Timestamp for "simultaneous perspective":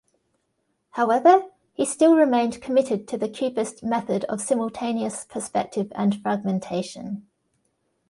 4.41-5.91